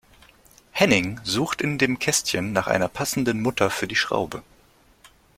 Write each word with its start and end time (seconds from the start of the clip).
Henning 0.71 1.19
sucht 1.23 1.61
in 1.61 1.77
dem 1.77 1.99
Kästchen 1.99 2.53
nach 2.53 2.65
einer 2.65 2.87
passenden 2.87 3.39
Mutter 3.39 3.69
für 3.69 3.87
die 3.87 3.95
Schraube. 3.95 4.41